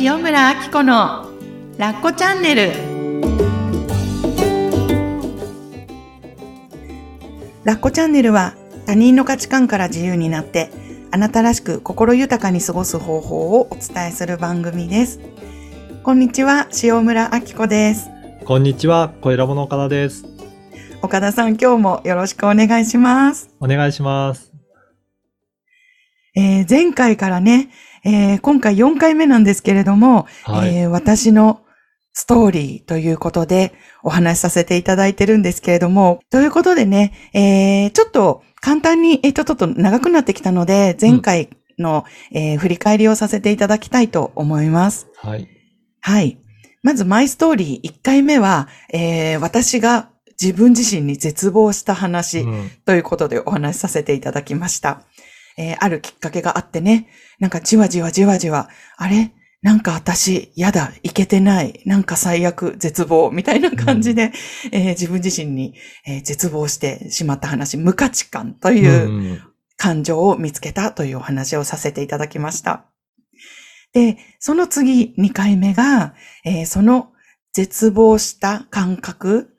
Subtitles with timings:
[0.00, 1.30] 塩村あき子の
[1.78, 2.72] ラッコチャンネル。
[7.62, 8.54] ラッコチャンネルは
[8.86, 10.70] 他人の価値観から自由になって
[11.12, 15.20] あなたらしく心豊かに過ごす方法をお伝えする番組です。
[16.02, 18.10] こんにちは塩村あき子です。
[18.44, 20.24] こんにちは小ラボの岡田です。
[21.02, 23.48] 岡田さん今日もよろしくお願いします。
[23.60, 24.53] お願いします
[26.34, 27.70] えー、前回からね、
[28.04, 31.62] えー、今回4回目なんですけれども、はい、えー、私の
[32.12, 45.08] ストーリーということでお話しさせていただいてるんですけれども、ということでね、えー、ちょっと簡単に、えー、ちょっと長くなってきたので、前回の、うん、えー、振り返りをさせていただきたいと思います。
[45.16, 45.48] はい。
[46.00, 46.38] はい。
[46.82, 52.44] まず、マイストーリー1回目は、えー、私が自分自身に絶望した話
[52.84, 55.02] ということでお話しさせていただきました。
[55.56, 57.08] えー、あるきっかけがあってね、
[57.38, 59.32] なんかじわじわじわじわ、あれ？
[59.62, 64.30] なんか私、やだ、いけてない、なんか最悪、絶望、みたいな感じで、うん、
[64.78, 65.74] えー、自分自身に、
[66.06, 69.40] えー、絶望してしまった話、無価値観という
[69.78, 72.84] 感情を見つけたというお話をさせていただきました。
[73.94, 77.12] で、その次、2回目が、えー、その
[77.54, 79.53] 絶望した感覚、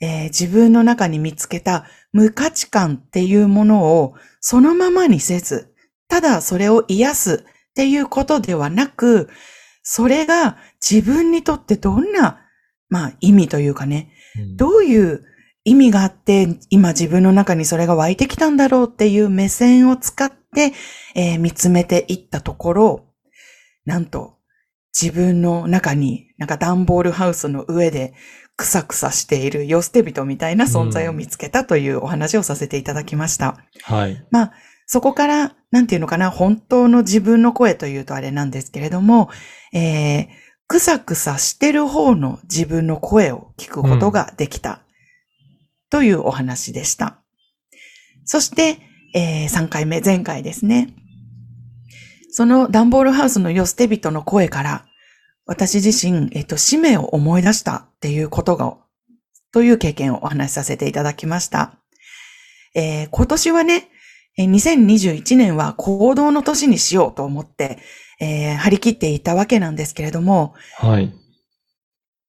[0.00, 5.74] えー、自分の中に見つけた無価値観っていうものをそのままにせず、
[6.08, 9.28] ただそれを癒すっていうことではなく、
[9.82, 10.58] それが
[10.88, 12.40] 自分にとってどんな、
[12.88, 15.24] まあ意味というかね、うん、どういう
[15.64, 20.72] 意味があって、今自分の中にそれが湧いてきたんだろうっていう目線を使って、
[21.14, 23.06] えー、見つめていったところ、
[23.84, 24.35] なんと
[24.98, 28.14] 自分の中になんか段ボールハウスの上で
[28.56, 33.58] くさくさしている世捨て人みたいな存在を見つけたというお話をさせていただきました。
[33.90, 34.26] うん、はい。
[34.30, 34.52] まあ、
[34.86, 39.28] そこから、なんていうのかな、本当の自分の声というとあれなんですけれども、
[39.74, 40.26] えー、
[40.68, 44.78] くさくさしてる方の自分の声を聞くことができた、うん、
[45.90, 47.18] というお話でした。
[48.24, 48.78] そして、
[49.14, 50.94] えー、3回目、前回ですね。
[52.36, 54.84] そのダンボールハウスの世捨て人の声から、
[55.46, 58.76] 私自身、えっと、使命を思い出したっていうことが、
[59.54, 61.72] という経験をお話しさせていただきました。
[62.74, 63.88] えー、今年はね、
[64.38, 67.78] 2021年は行動の年にしようと思って、
[68.20, 71.14] えー、張り切っていたわけなんですけれども、はい。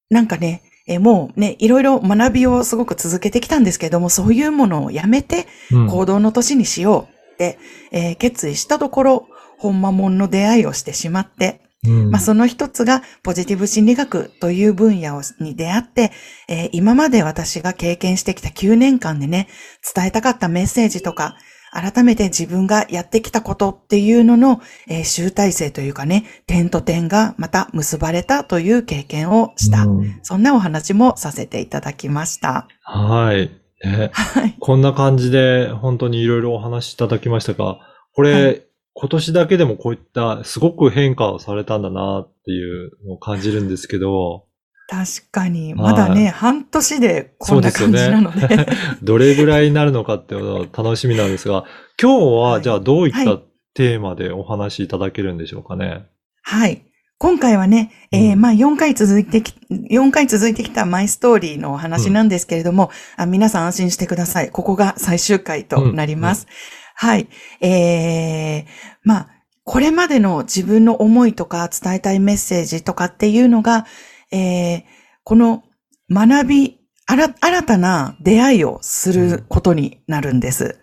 [0.09, 7.59] なんかね、えー、もうね、いろいろ学びをすごく続けてきたんですけれども、そういうものをやめて行動の年にしようって、
[7.91, 16.12] うん、えー、決意したところ、ほんまもんの出会いをしてしまって、うん、まあ、その一つがポジティブ心理学という分野に出会って、
[16.47, 19.47] えー、今まで私が経験してきた9年間でね、
[19.95, 21.38] 伝えたかったメッセージとか、
[21.72, 29.84] 改めて自分がやってきたことっていうのの、えー、集大成というかね、点と点がまた結ばれたという経験をした。
[29.84, 32.68] うん、そんなお話もさせていただきました。
[32.81, 33.51] はい。
[33.84, 37.78] え はい、こんな感じで本当にいろいろお話しいただきましたが、
[38.16, 38.66] これ、はい
[39.00, 44.46] 今年だけでもこういったすごく変化をされたんだなっていうのを感じるんですけど。
[44.90, 45.75] 確かに。
[45.75, 48.47] まだね、半年でこんな感じなので。
[48.47, 48.66] でね、
[49.03, 51.66] どれぐらいになるのかっていうのは楽しみなんですが、
[52.02, 53.40] 今日はじゃあどういった
[53.75, 56.07] テーマでお話しいただけるんでしょうかね。
[56.41, 56.81] はい。
[57.19, 59.53] 今回はね、えー、まあ4回続いてき、
[59.91, 64.50] 4回続いてきたマイストーリーのお話なんですけれども、うん、あ皆さん安心してください。
[64.50, 66.46] ここが最終回となります。
[66.46, 67.28] うんうんはい。
[67.62, 68.66] えー、
[69.03, 69.30] まあ、
[69.63, 73.85] これまでの自分の思いとか伝えたいメッセージとかっていうのが、
[74.31, 74.84] えー、
[75.24, 75.63] この
[76.09, 80.80] 学び、新たな出会いをすることになるんです。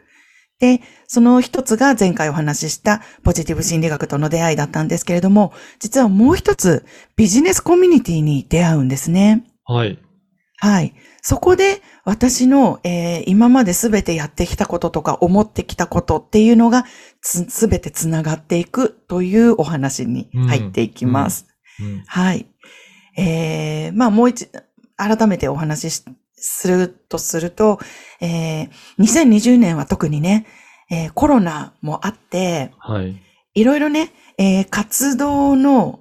[0.60, 6.86] で、その一つが前回お話ししたポジティブ心理学との出会いだったんですけれども、実はもう一つ
[7.16, 9.44] ビジネスコミュニティに出会うんですね。
[9.64, 9.98] はい。
[10.58, 10.94] はい。
[11.22, 16.84] そこで私の、えー、今まで全てやってきたこととか思ってきたことっていうのが
[17.22, 21.46] すべてつながっていくというお話に入っていきます。
[21.80, 22.46] うんうんうん、はい。
[23.16, 24.48] えー、まあもう一、
[24.96, 26.04] 改めてお話し
[26.36, 27.80] するとすると、
[28.20, 30.46] えー、2020年は特にね、
[30.90, 33.20] えー、コロナもあって、はい。
[33.54, 36.00] いろいろね、えー、活動の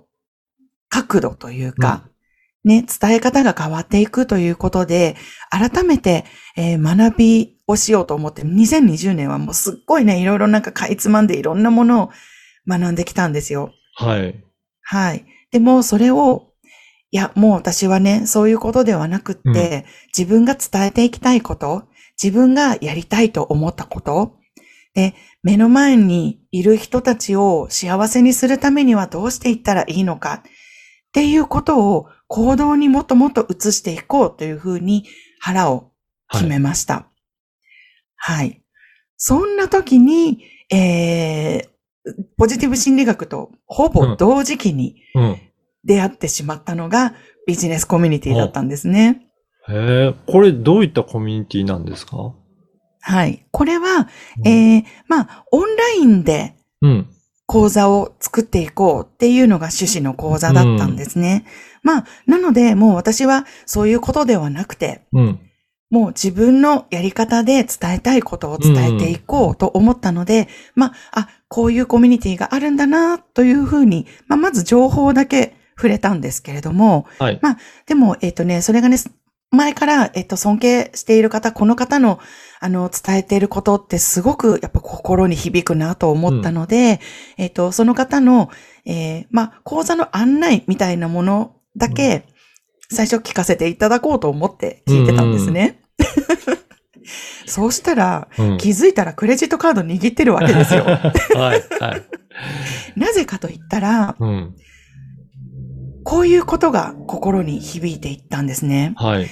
[0.90, 2.04] 角度というか、
[2.64, 5.16] ね、伝え方が変わっていくということで、
[5.50, 6.26] 改めて、
[6.56, 12.10] えー、学びをしようと思って、2020年はもうすっごいね、いろいろなんかかいつまんでいろんなものを
[12.68, 13.74] 学んできたんですよ。
[13.96, 14.44] はい。
[14.82, 15.26] はい。
[15.52, 16.50] でも、それを、
[17.12, 19.84] いや、もう私はね、そういうことではなくって、うん、
[20.18, 21.84] 自分が伝えていきたいこと、
[22.22, 24.38] 自分がやりたいと思ったこと、
[24.94, 35.06] で、目の前にいる人たちを幸せにするためにはどうしていったらいいのか、っていうことを行動にもっともっと移していこうというふうに
[35.40, 35.92] 腹を
[36.32, 37.12] 決めました。
[38.16, 38.64] はい、はい。
[39.18, 44.96] そんな時に、えー、ポジティブ心理学とほぼ同時期に
[45.84, 47.14] 出会ってしまったのが
[47.46, 49.28] ビジネスコミュニティだったんですね。
[49.70, 52.34] へえ、これどういったコミュニティなんですか？
[53.02, 53.46] はい。
[53.52, 54.10] これは、
[54.40, 56.56] うん、えー、まあ、オンラインで、
[57.46, 61.46] 講座を作っていこうっていうのが趣旨の講座だったんですね。
[61.84, 65.40] うん、まあ、なので、もう私はそういうことではなくて、うん、
[65.90, 78.98] もう自分のやり方で伝えたいことを伝えていこうと思ったので、まあ、あ、こういうコミュニティがあるんだな、というふうに、まあ、まず情報だけ触れたんですけれども、はい、まあ、でも、えっ、ー、とね、それがね、
[79.54, 82.20] 前から、えっと、尊敬している方、この方の、
[82.60, 87.00] あの、伝えていることってすごく、やっぱ心に響くなと思ったので、
[87.38, 88.50] うん、えっと、その方の、
[88.86, 92.26] えー、まあ、講座の案内みたいなものだけ、
[92.92, 95.82] 最初聞かせていただこうと思って聞いてたんですね。
[97.46, 100.84] そうしたら、うん、気づいたらクレジットカード握ってるわけですよ。
[101.36, 102.04] はい、はい。
[102.96, 104.56] なぜかと言ったら、うん、
[106.04, 108.94] こういうことが心に響いていったんですね。
[108.98, 109.28] はい。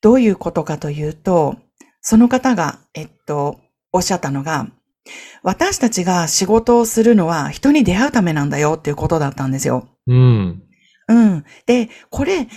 [0.00, 1.56] どういうことかというと、
[2.00, 3.60] その方が、えっと、
[3.92, 4.68] おっしゃったのが、
[5.42, 9.88] 私たちが仕事をするのは人に出会うためなんだよっていうことだったんですよ。
[10.06, 10.62] うん。
[11.08, 11.44] うん。
[11.66, 12.48] で、これ、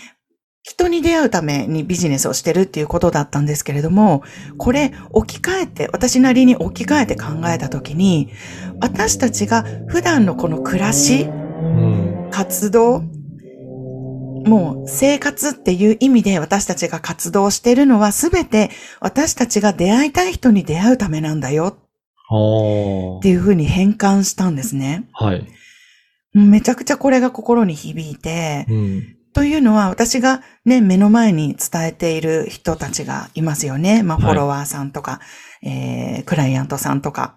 [0.64, 4.24] 人に出会うためにビジネスをしてるっていうことだったんですけれども、
[4.58, 8.30] これ置き換えて、私なりに置き換えて考えたときに、
[8.80, 13.04] 私たちが普段のこの暮らし、うん、活動、
[14.46, 21.78] もう生活っていう意味で私たちが活動しているのはすべて私たちが出会いたい人に出会うためなんだよ。
[23.20, 25.10] っていうふうに変換したんですね。
[25.14, 25.48] はい。
[26.34, 34.02] めちゃくちゃこれが心に響いて、うん、というのは私がね、目の前に伝えている人たちがいますよね。
[34.04, 35.20] まあ、フォロワーさんとか、は
[35.62, 37.36] い、えー、クライアントさんとか。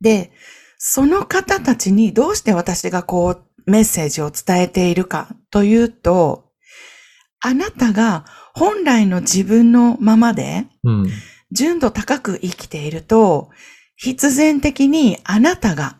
[0.00, 0.32] で、
[0.78, 6.50] その方たちにどうして私がこうメッセージを伝えているかというと、
[7.40, 8.24] あなたが
[8.54, 10.66] 本来の自分のままで、
[11.52, 13.50] 純度高く生きていると、
[13.96, 15.98] 必然的にあなたが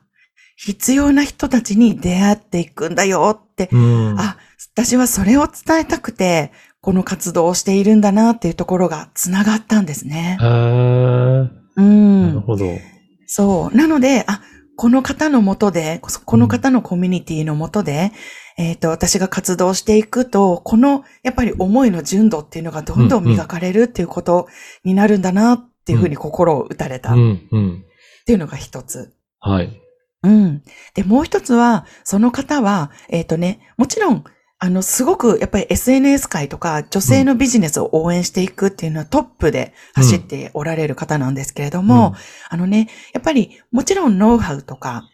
[0.56, 4.38] 必要な人たちに出会っていくんだよって、うん、あ、
[4.72, 10.38] 私はそれを伝えたくて、この活動をしているんだなっていうところが繋がったんですね。
[10.40, 10.44] へ
[11.76, 12.28] うん。
[12.28, 12.66] なるほど。
[13.26, 13.76] そう。
[13.76, 14.42] なので、あ、
[14.76, 18.12] この方のもとで、この方のコミュニティのもとで、
[18.56, 24.48] えっ、ー、と、私が活動していくと、この、やっぱり思いの純度っていうのがどんどん磨かれるっていうこと
[24.84, 27.12] になるんだなっていうふうに心を打たれた。
[27.12, 27.16] っ
[28.26, 29.14] ていうのが一つ。
[29.40, 29.80] はい。
[30.22, 30.62] うん。
[30.94, 34.24] で、もう一つは、その方は、えっ、ー、とね、もちろん、
[34.58, 42.14] あの、すごくやっぱり SNS 界とか女性のビジネスを応援していくっていうのはトップで走っておられる方なんですけれども、うん、
[42.50, 45.08] あのね、やっぱりもちろんノウハウとか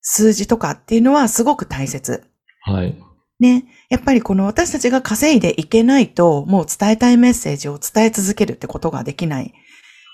[0.00, 2.24] 数字とかっていうのはすごく大切。
[2.62, 2.96] はい。
[3.38, 9.52] ね、やっぱりこの私たちが稼いでいけないと、もう伝えたいメッセージを伝え続けるってことができない。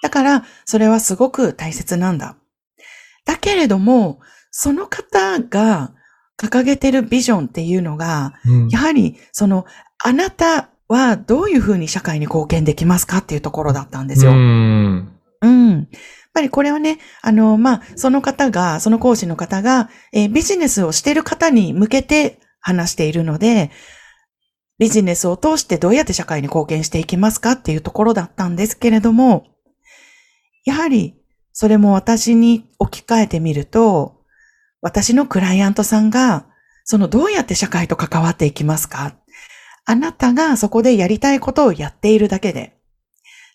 [0.02, 2.36] だから、それはすごく大切なんだ。
[3.25, 4.18] だけれども、
[4.50, 5.94] その方が
[6.49, 9.66] 掲げてるビジョンっていうのが、うん、やはり、その、
[9.99, 14.32] あなたはどういうふうに社会に貢献できますかっていうところだったんですよ。
[14.32, 15.12] うん。
[15.40, 15.70] うん。
[15.70, 15.87] やっ
[16.34, 23.70] ぱりこれはね、あの、まあ、その方が、その講師の方が、えー、ビジネスをしている方に向けて話しているので、
[24.78, 29.46] ビジネスを通してどうやって社会に貢献していきますかっていうところだったんですけれども、
[30.64, 31.14] やはり、
[31.52, 34.22] それも私に置き換えてみると、
[34.82, 36.46] 私のクライアントさんが、
[36.84, 39.14] そのどうやって社会と関わっていきますか？
[39.84, 42.76] あなたがそこでやりたいことをやっているだけで、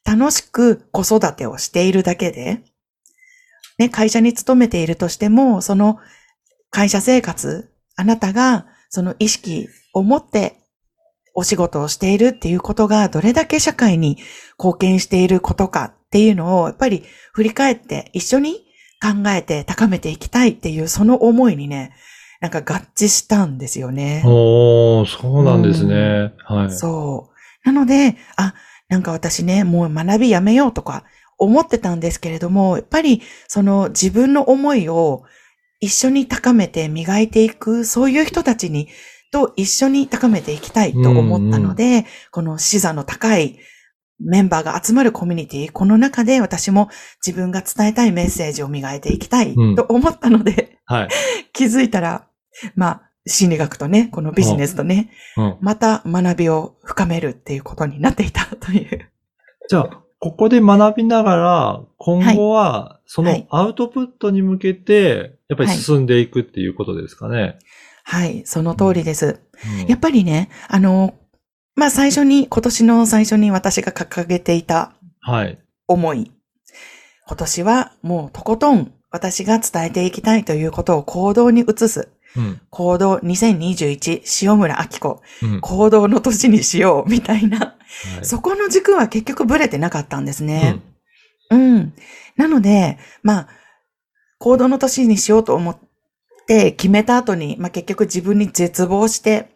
[0.05, 2.63] 楽しく子育てをしているだけで、
[3.77, 5.99] ね、会社に勤めているとしても、その
[6.71, 10.63] 会社生活、あなたがその意識を持って
[11.33, 14.17] お仕事をしているっていうことがどれだけ社会に
[14.57, 17.03] 貢献していることかっていうのをやっぱり
[17.33, 18.65] 振り返って一緒に
[19.01, 21.93] 考えて高めていきたいっていうその思いにね、
[22.39, 24.23] なんか合致したんですよね。
[24.25, 26.33] おー、そうなんですね。
[26.49, 26.71] うん、はい。
[26.71, 27.67] そう。
[27.67, 28.53] なので、あ、
[28.89, 31.03] なんか私ね、もう学びやめようとか
[31.37, 35.23] 思ってたんですけれども、やっぱりその自分の思いを
[35.79, 38.87] 一緒に高めて磨いていく、そういう人たちに、
[39.31, 43.59] と一緒に高めていきたいと思ったので、うんうん、この視座の高い
[44.19, 46.89] メンバーが集まるコミュニティ、この中で私も
[47.25, 51.09] 自分が伝えたいメッセージを磨いていきたいと思ったので、うん、はい、
[51.53, 52.27] 気づいたら、
[52.75, 55.57] まあ、心理学とね、このビジネスとね、うん。
[55.61, 59.11] また学びを深めるっていうことになっていたという。
[59.69, 63.47] じゃあ、ここで学びながら、今後は、そのはい。
[63.49, 67.59] アウトプットに向けて、やっぱり進んでいくっていうことですかね。
[68.03, 69.41] はい、その通りです。
[69.83, 69.87] うん。
[69.87, 71.13] やっぱりね、あの、
[71.77, 75.59] まあ、最初に、今年の最初に私が掲げていたはい。
[75.87, 76.31] 思い。
[77.27, 82.09] 今年はもうとことん私が伝えていきたいということを行動に移す。
[82.35, 82.61] うん。
[82.71, 85.21] 行動2021塩村明子。
[85.43, 85.61] うん。
[85.61, 87.59] 行動の年にしようみたいな。
[87.59, 87.65] は
[88.21, 90.81] いそこの軸は結局ブレてなかったんですね。
[91.51, 91.93] うん。
[92.35, 93.47] なので、まあ、
[94.39, 95.77] 行動の年にしようと思っ
[96.47, 99.51] て決めた後に、まあ結局自分に絶望して、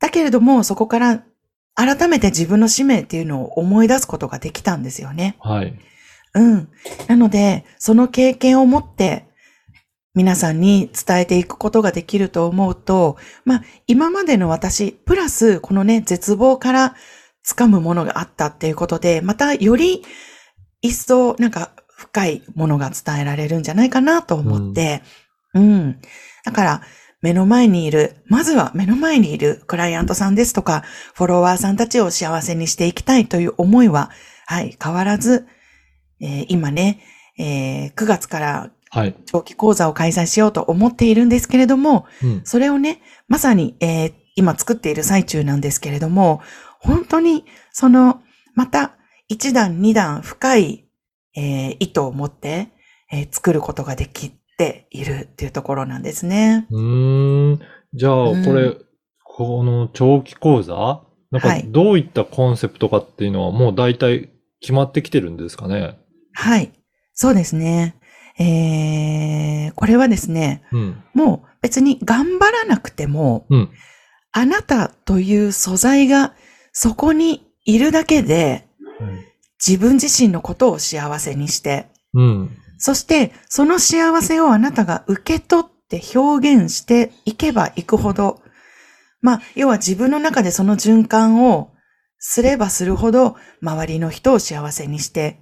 [0.00, 1.24] だけれどもそこから
[1.86, 5.36] 改めて自分の使命っていうのを思い出すことができたんですよね。
[5.40, 5.78] はい。
[6.34, 6.68] うん。
[7.08, 9.26] なので、その経験を持って、
[10.14, 16.96] 皆さんに伝えていくことができると思うと、まあ、今までの私、プラス、このね、絶望から
[17.46, 20.02] 掴むものがあったっていうことで、またより
[20.82, 25.02] 一層、なんか、深いものが伝えられるんじゃないかなと思って、
[25.52, 26.00] うん。
[26.44, 26.82] だから、
[27.22, 30.84] 目の前にいる、まずは目の前にいるクライアントさんですとか、
[31.14, 34.10] フォロワーさんたちを幸せにしていきたいという思いは、
[34.46, 35.46] はい、変わらず、
[36.20, 37.00] えー今ね、
[37.38, 39.14] えー9月からはい。
[39.24, 42.40] 長期講座を開催しようと思っているんですけれども、うん。
[42.44, 46.40] それをね、まさに、えー今作っている最中なんですけれども、
[46.78, 48.22] 本当に、その、
[48.54, 48.96] また、
[49.28, 50.86] 一段二段深い、
[51.36, 52.68] えー意図を持って、
[53.12, 56.66] えー作ることができているっていうところなんですね。
[56.70, 57.60] うーん。
[57.94, 58.76] じゃあ、うんこれ、
[59.24, 61.02] この長期講座？
[61.30, 65.96] なんかはい、どういったコンセプトかっていうのはもう大体決まってきてるんですかね？
[66.34, 66.72] はい。
[67.14, 67.94] そうですね。
[68.38, 71.02] えーこれはですね、うん。
[71.14, 73.70] もう別に頑張らなくても、うん。
[74.32, 76.34] あなたという素材が
[76.72, 78.66] そこにいるだけで、
[79.64, 82.50] 自分自身のことを幸せにして、うん。
[82.80, 88.40] そしてその幸せをあなたが受け取って表現していけばいくほど、
[89.20, 91.70] まあ、要は自分の中でその循環を
[92.18, 95.40] すればするほど、周りの人を幸せにして、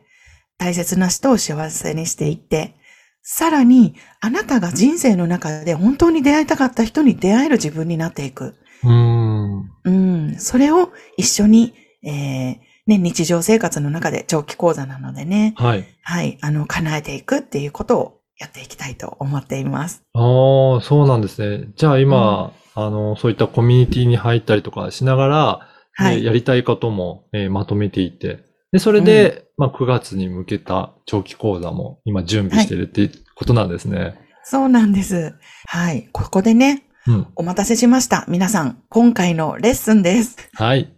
[0.59, 2.77] 大切な人を幸せにしていって、
[3.23, 8.55] さらに、あなたが人生の中で本当に出会いたかった人に出会える自分になっていく。
[8.85, 9.71] うーん。
[9.85, 15.85] うん、それを一緒に、えーね、日常生活の中で長期講座なのでね、はい。
[16.03, 20.03] はい、あの、叶えていくっていうことをやっていきたいと思っています。
[20.15, 21.69] ああ、そうなんですね。
[21.77, 26.17] じゃあ今、あの、そういったコミュニティに入ったりとかしながら、はい。
[26.19, 34.15] ねやりたいことも、えーまとめていて、で、それで、まあ、9月に向けた長期講座も今準備してるっていうことなんですね。
[34.45, 35.35] そうなんです。
[35.67, 36.09] はい。
[36.13, 37.27] ここでね、うん。
[37.37, 38.25] お待たせしました。
[38.29, 40.37] 皆さん、今回のレッスンです。
[40.55, 40.91] はい。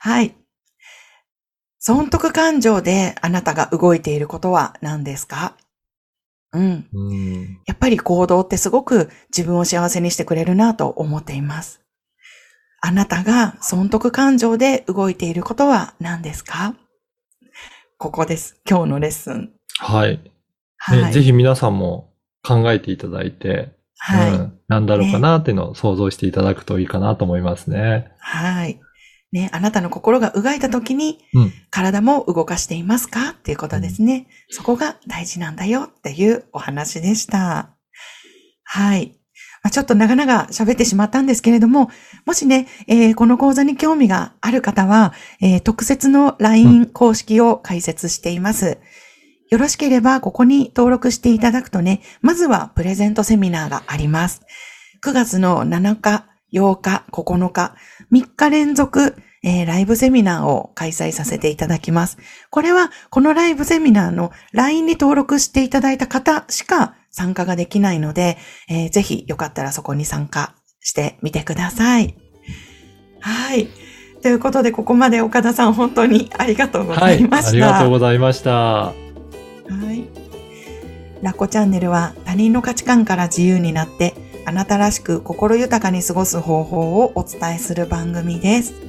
[0.00, 0.34] はい。
[1.86, 5.56] 損得感情であなたが動いていることは何ですか？
[6.52, 6.88] うん。
[6.92, 7.60] うん。
[7.64, 11.80] やっぱり行動ってすごく自分を幸せにしてくれるなと思っています。
[12.80, 16.74] あなたが損得感情で動いていることは何ですか？
[17.98, 18.60] ここです。
[18.68, 19.52] 今日のレッスン。
[19.78, 20.20] はい。
[20.78, 21.04] はい。
[21.04, 22.12] ねぜひ皆さんも
[22.42, 24.32] 考えていただいて、はい。
[24.32, 28.10] うん、なんだろうかなっていうのを想像していただくといいかなと思いますね。
[28.18, 28.80] はい。
[29.32, 33.30] ね、あなたの心が動いた時に、うん体も動かしていますか？
[33.30, 34.28] っていうことですね。
[34.50, 37.74] そこが大事なんだよっていうお話でした。
[38.64, 39.18] はい。
[39.62, 41.90] まあ、ちょっと長々喋ってしまったんですけれども、
[42.24, 48.78] もしね、えーこの講座に興味がある方は、えー特設の LINE 公式を開設しています。
[49.50, 54.42] よろしければ、ここに登録していただくとね、まずはプレゼントセミナーがあります。
[55.04, 57.74] 9月の7日、8日、9日、
[58.12, 62.18] 3日連続、えーライブセミナーを開催させていただきます。
[62.50, 68.38] これは、このライブセミナーの LINE に登録していただいた方しか参加ができないので、
[68.68, 72.16] えーぜひよかったらそこに参加してみてください。
[73.20, 73.68] はい。
[74.22, 77.18] ということで、ここまで岡田さん本当にありがとうごはい。
[77.18, 77.48] ざいました。
[77.50, 78.50] ありがとうございました。
[78.52, 78.92] は
[79.92, 80.04] い。
[81.22, 84.14] ラッコチャンネルは他人の価値観から自由になって
[84.48, 88.85] あなたらしく心豊かに過ごす方法をお伝えする番組です。